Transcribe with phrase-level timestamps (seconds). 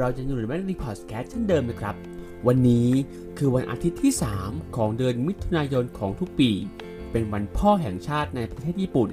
[0.00, 1.94] เราจะอยู่ในแบงค์ดีพอดแคสต์เช่นเดิมนะครับ
[2.46, 2.88] วันนี้
[3.38, 4.12] คือวันอาทิตย์ที่
[4.44, 6.50] 3 ของเดือนมิถุนายนของทุกปี
[7.10, 9.10] เป็นวันพ่อแห่งชาติในประเทศญี่ปุ่น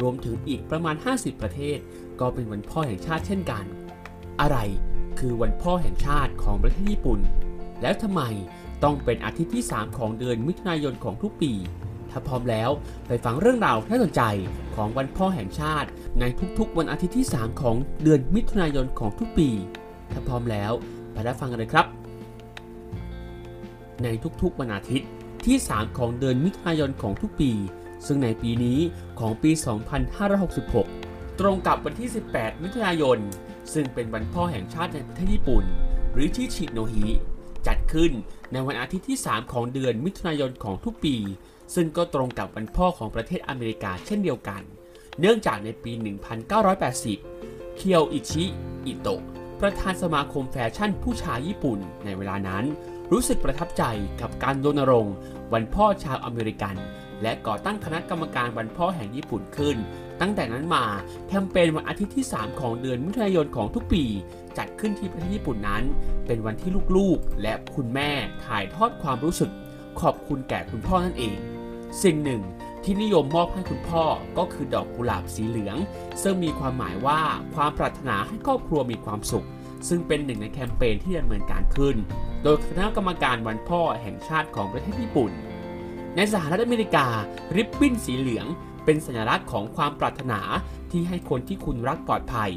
[0.00, 1.78] รวมถึงอีกประมาณ 50 ประเทศ
[2.20, 3.64] ก็เป็นวันพ่อแห่งชาติเช่นกัน
[4.40, 4.58] อะไร
[5.18, 7.20] คือวันพ่อแห่งชาติของประเทศญี่ปุ่น
[7.82, 8.22] แล้วทำไม
[8.82, 11.52] ต้องเป็นอาทิตย์ที่ 3 ของเดือนมิถุนายนของทุกปี
[12.10, 12.70] ถ้าพร้อมแล้ว
[13.06, 14.22] ไปฟังเรื่องราวน่าสนใจ
[14.76, 15.88] ของวันพ่อแห่งชาติ
[16.20, 16.24] ใน
[16.58, 19.50] ทุกๆ วันอาทิตย์ที่ 3 ของเดือนมิถุนายนของทุกปี
[20.12, 20.72] ถ้าพร้อมแล้ว
[21.12, 21.86] ไปรับฟังกันเลยครับ
[24.02, 24.08] ใน
[24.42, 25.08] ทุกๆวันอาทิตย์
[25.46, 27.52] ที่ 3 ของเดือนมิถุนายนของทุกปี
[28.06, 28.78] ซึ่งในปีนี้
[29.20, 29.50] ของปี
[30.44, 33.18] 2566 ตรงกับวันที่ 18 มิถุนายน
[33.72, 35.64] ซึ่งเป็นวันพ่อแห่งชาติในประเทศญี่ปุ่น
[36.12, 37.06] หรือชิชิโนฮิ
[37.66, 38.12] จัดขึ้น
[38.52, 41.16] ในวันอาทิตย์ที่ 3 ของเดือนมิถุนายนของทุกปี
[41.74, 44.62] ซึ่งก็ตรงกับวันพ่อของประเทศอเมริกาเช่นเดียวกัน
[45.20, 45.92] เนื่องจากในปี
[46.84, 48.44] 1980 เคียวอิชิ
[48.86, 52.64] อิโตะ ประธานสมาคมแฟชั่นผู้ชายญี่ปุ่นในเวลานั้น
[53.12, 53.84] รู้สึกประทับใจ
[54.20, 55.14] กับการรณรงค์
[55.52, 56.76] วันพ่อชาวอเมริกัน
[57.22, 59.76] และก่อตั้งคณะกรรมการวันพ่อแห่งญี่ปุ่นขึ้น
[60.20, 60.84] ตั้งแต่นั้นมา
[61.28, 64.04] แคมเปญวันอาทิตย์ที่ 3 ของเดือนมิถุนายนของทุกปี
[64.58, 65.82] จัดขึ้นที่ประเทศญี่ปุ่นนั้น
[66.26, 68.10] เป็นวันที่ลูกๆ และคุณแม่
[68.44, 69.50] ถ่ายทอดความรู้สึก
[70.00, 71.36] ขอบคุณแก่คุณพ่อนั่นเอง
[72.02, 72.42] สิ่งหนึ่ง
[72.90, 74.04] ที่นิยมมอบให้คุณพ่อ
[74.38, 75.76] ก็คือดอกกุหลาบสีเหลือง
[76.22, 77.20] ซึ่งมีความหมายว่า
[77.54, 79.46] ความปรารถนาให้ครอบครัวมีความสุข
[79.88, 81.96] ซึ่งเป็นหนึ่งในแคมเปญที่ดำเนินการขึ้น
[82.42, 85.32] โดยคณะกรรมการวันพ่อแห่งชาติของประเทศญี่ปุ่น
[86.16, 87.06] ในสหรัฐอเมริกา
[87.56, 88.46] ริบบิ้นสีเหลือง
[88.84, 90.40] เป็นสัญลักษณ์ของความปรารถนา
[90.90, 92.50] ที่ให้คนที่คุณรักปลอดภัย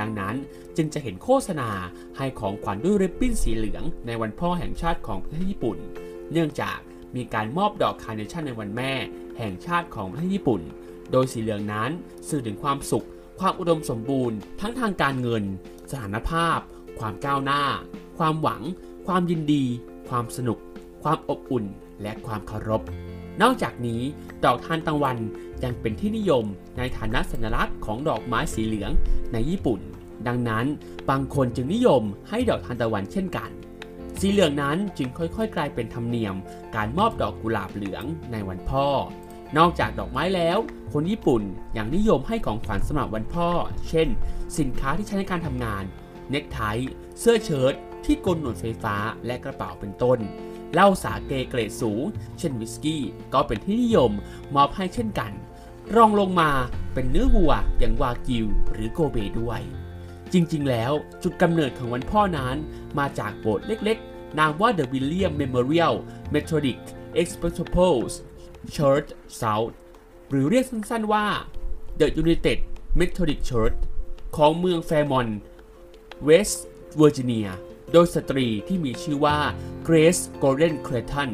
[0.00, 0.34] ดังนั้น
[0.76, 1.70] จึงจะเห็นโฆษณา
[2.16, 5.78] ให้ของขวัญด้วยริบบิ้นสีเหลือง ในวันพ่อแห่งชาติของประเทศญี่ปุ่น
[6.32, 6.78] เนื่องจาก
[7.16, 8.92] มีการมอบดอกคาร์เนชั่นในวันแม่
[9.38, 10.60] แห่งชาติของประเทศญี่ปุ่น
[11.12, 11.90] โดยสีเหลืองนั้น
[12.28, 13.06] สื่อถึงความสุข
[13.40, 15.44] ความอุดมสมบูรณ์ ทั้งทางการเงิน
[15.90, 16.58] สถานภาพ
[16.98, 17.62] ความก้าวหน้า
[18.18, 18.62] ความหวัง
[19.06, 19.64] ความยินดี
[20.08, 20.58] ความสนุก
[21.02, 21.64] ความอบอุ่น
[22.02, 22.82] และความเคารพ
[23.42, 24.00] นอกจากนี้
[24.44, 25.18] ดอกทานตะวัน
[25.64, 26.44] ยังเป็นที่นิยม
[26.78, 28.90] ในฐานะสัญลักษณ์ของดอกไม้สีเหลือง
[29.32, 29.80] ในญี่ปุ่น
[30.26, 30.66] ดังนั้น
[31.10, 33.50] บางคนจึงนิยมให้ดอกทานตะวันเช่นกัน
[34.20, 36.34] สีเหลืองนั้นจึงค่อยๆ กลายเป็นธรรมเนียม
[36.76, 38.86] การมอบดอกกุหลาบเหลืองในวันพ่อ
[39.58, 40.58] นอกจากดอกไม้แล้ว
[40.92, 41.42] คนญี่ปุ่น
[41.76, 43.48] ยังนิยมให้ของขวัญสำหรับวันพ่อ
[43.88, 44.08] เช่น
[44.58, 45.84] สินค้าที่ใช้ในการทำงาน
[46.30, 46.60] เน็กไท
[47.20, 48.96] เสื้อเชิ้ตที่กลหนวดไฟฟ้า
[49.26, 50.18] และกระเป๋าเป็นต้น
[50.74, 52.04] เหล้าสาเกเกรดสูง
[52.38, 53.02] เช่นวิสกี้
[53.34, 54.12] ก็เป็นที่นิยม
[54.54, 55.32] มอบให้เช่นกัน
[55.96, 56.50] รองลงมา
[56.94, 59.60] เป็นเนื้อวัวอย่างวากิวหรือโกเบด้วย
[60.32, 60.92] จริงๆ แล้ว
[61.22, 62.56] จุดกำเนิดของวันพ่อนั้น
[62.98, 65.94] มาจากโบสถ์เล็กๆ นามว่า The William Memorial
[66.34, 66.78] Methodic
[67.20, 67.96] Episcopal
[68.76, 69.08] Church
[69.40, 69.72] South
[70.30, 71.26] หรือเรียกสั้นๆว่า
[72.00, 72.58] The United
[73.00, 73.76] Methodic Church
[74.36, 75.38] ของเมืองแฟร์มอนต์
[76.24, 76.66] เวสต์
[76.96, 77.48] เวอร์จิเนีย
[77.92, 79.38] โดยสตรีที่มีชื่อว่า
[79.86, 81.30] Grace Golden Clayton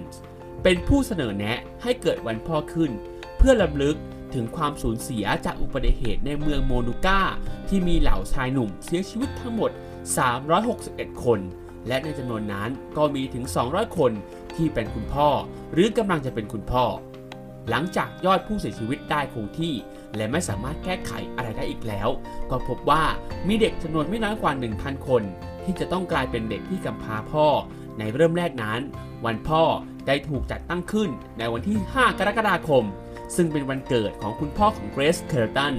[0.63, 2.91] เป็นผู้เสนอแนะให้เกิดวันพ่อขึ้น
[3.39, 3.97] เพื่อรำลึก
[4.35, 7.21] ถึงความสูญเสียจากอุบัติเหตุในเมืองโมนองกา
[7.69, 9.71] ที่มีเหล่าชายหนุ่มเสียชีวิตทั้งหมด
[10.47, 11.41] 361 คน
[11.89, 14.13] และในจำนวนนั้นก็มีถึง 200 คน
[14.57, 15.29] ที่เป็นคุณพ่อ
[15.73, 16.85] หรือกำลังจะเป็นคุณพ่อ
[17.71, 19.75] หลังจากยอดผู้เสียชีวิตได้คงที่
[20.17, 22.09] และไม่สามารถแก้ไขอะไรได้อีกแล้ว
[22.51, 23.05] ก็พบว่า
[23.49, 25.23] มีเด็กจำนวนไม่น้อยกว่า 1,000 คน
[25.65, 27.47] ที่จะต้องกลายเป็นเด็กที่กำพร้าพ่อ
[27.99, 28.81] ในเริ่มแรกนั้น
[29.25, 29.63] วันพ่อ
[30.07, 32.85] ได้ถูกจัดตั้งขึ้นในวันที่ 5 กรกฎาคม
[33.37, 35.75] ซึ่งเป็นวันเกิดของคุณพ่อของเกรซเคอร์ตัน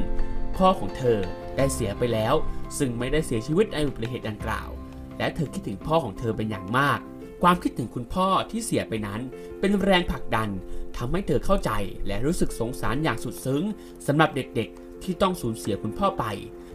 [0.57, 1.19] พ่อของเธอ
[1.57, 2.33] ได้เสียไปแล้ว
[2.77, 4.69] ซึ่งไม่ได้เสียชีวิตในอุบัติเหตุดังกล่าว
[5.17, 6.99] และเธอคิดถึงพ่อของเธอเป็นอย่างมาก
[7.43, 9.21] ความคิดถึงคุณพ่อที่เสียไปนั้น
[9.59, 10.49] เป็นแรงผลักดัน
[10.97, 11.71] ทำให้เธอเข้าใจ
[12.07, 13.63] และรู้สึกสงสารอย่างสุดซึ้ง
[14.07, 16.25] สำหรับเด็กๆ ที่ต้องสูญเสียคุณพ่อไป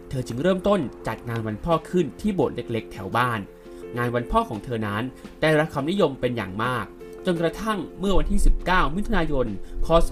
[0.08, 3.40] เธอจึงเริ่มต้นจัดงานวันพ่อขึ้นที่โบสถ์เล็ก ๆ แถวบ้าน
[3.96, 5.02] งานวันพ่อของเธอนั้น
[5.42, 6.86] ได้รับความนิยมเป็นอย่างมาก
[7.32, 9.46] นกระทั่งเมื่อวันที่ 19 มิถุนายน
[9.86, 10.10] คศ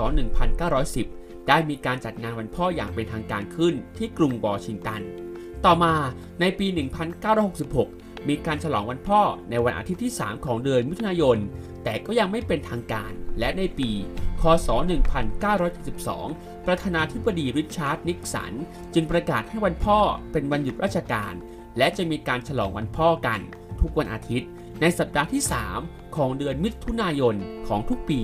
[0.72, 5.00] 1910 ได้มีการจัดงานวันพ่ออย่างเป็นทางการขึ้นที่กรุงวอชิงตัน
[5.64, 5.94] ต่อมา
[6.40, 6.66] ในปี
[7.48, 9.20] 1966 มีการฉลองวันพ่อ
[9.50, 11.38] ในวันอาทิตย์ที่ 3 ของเดือนมิถุนายน
[11.84, 13.90] แต่ก็ยังไม่เป็นทางการ และในปี
[14.40, 14.68] คศ
[15.88, 18.52] 1972 ประธานาธิบดีริชาร์ดนิกสัน
[18.94, 19.98] จึงประกาศให้วันพ่อ
[20.32, 21.34] เป็นวันหยุดราชการ
[21.78, 23.40] และจะมีการฉลองวันพ่อกัน
[23.80, 24.48] ทุกวันอาทิตย์
[24.80, 25.42] ในสัปดาห์ที่
[25.78, 27.36] 3 ของเดือนมิถุนายน
[27.68, 28.20] ของทุกปี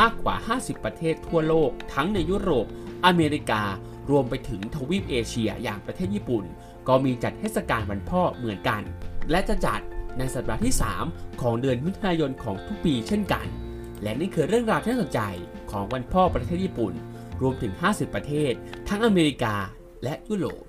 [0.00, 2.66] มากกว่า 50 ประเทศทั่วโลก ทั้งในยุโรป
[3.06, 3.62] อเมริกา
[4.10, 6.44] รวมไปถึงทวีปเอเชียอย่างประเทศญี่ปุ่น
[6.88, 8.82] ก็มีจัดเทศกาลวันพ่อเหมือนกัน
[9.30, 9.80] และจะจัด
[10.18, 10.74] ในสัปดาห์ที่
[11.06, 13.46] 3 ของเดือนมิถุนายนของทุกปีเช่นกัน
[14.02, 15.20] และนี่คือเรื่องราวที่น่าสนใจ
[15.70, 16.92] ของวันพ่อประเทศญี่ปุ่น
[17.42, 18.52] รวมถึง 50 ประเทศ
[18.88, 19.54] ทั้งอเมริกา
[20.04, 20.62] และยุโรป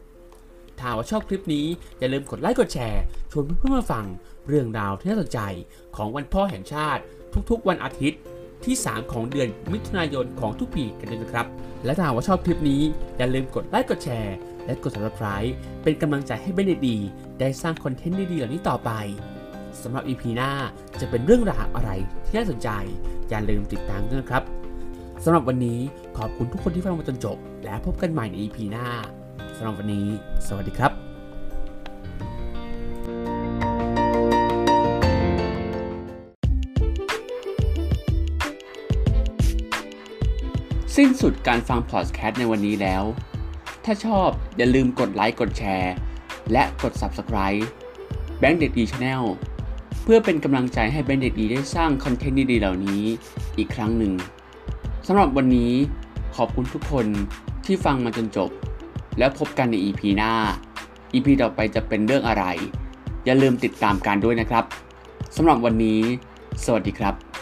[0.80, 1.66] ถ้าว่าชอบคลิปนี้
[2.00, 4.06] อย่าลืมกดไลค์กดแชร์ ชวนเพื่อนๆมาฟัง
[4.48, 5.40] เรื่องราวที่น่าสนใจ
[5.96, 7.02] ของวันพ่อแห่งชาติ
[7.50, 8.20] ทุกๆ วันอาทิตย์
[8.66, 11.48] ที่ 3 ของเดือนมิถุนายนของทุกปีกันด้วยนะครับ
[11.86, 12.82] และถ้าว่าชอบคลิปนี้
[13.18, 14.36] อย่าลืมกดไลค์กดแชร์
[14.66, 15.50] และกด subscribe
[15.84, 16.98] เป็นกำลังใจให้เบนเดดี
[17.40, 18.92] ได้สร้างคอนเทนต์ดีๆเหล่านี้ต่อไป
[19.82, 20.52] สำหรับ EP หน้า
[21.02, 21.92] จะเป็นเรื่องราวอะไร
[22.26, 22.70] ที่น่าสนใจ
[23.30, 24.44] อย่าลืมติดตามด้วยนะครับ
[25.24, 25.80] สำหรับวันนี้
[26.18, 28.88] ขอบคุณทุกคนที่ฟังมาจนจบ และพบกันใหม่ใน EP หน้า
[29.58, 30.08] สำหรับวันนี้
[30.48, 30.92] สวัสดีครับ
[40.96, 43.04] สิ้นสุดการฟังพอดแคสต์ในวันนี้แล้ว
[43.86, 45.94] ถ้าชอบอย่าลืมกดไลค์กดแชร์
[46.52, 47.62] และกด Subscribe
[48.40, 49.24] แบงค์เด็กดี Channel
[50.04, 53.04] เพื่อเป็นกำลังใจให้แบงค์เด็กดีได้สร้าง content ดีๆเหล่านี้
[53.58, 54.14] อีกครั้งหนึ่ง
[55.08, 55.74] สำหรับวันนี้
[56.36, 57.08] ขอบคุณทุกคน
[57.66, 58.52] ที่ฟังมาจนจบ
[59.18, 60.34] แล้วพบกันใน EP หน้า
[61.14, 62.46] EP ต่อไปจะเป็นเรื่องอะไร
[63.26, 64.66] อย่าลืมติดตามกันด้วยนะครับ
[65.36, 66.02] สำหรับวันนี้
[66.66, 67.33] สวัสดีครับ